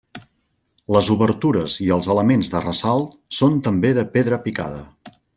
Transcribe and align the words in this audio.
Les 0.95 1.09
obertures 1.15 1.75
i 1.87 1.91
els 1.97 2.09
elements 2.13 2.49
de 2.55 2.61
ressalt 2.65 3.13
són 3.41 3.59
també 3.67 3.93
de 3.99 4.07
pedra 4.15 4.41
picada. 4.47 4.81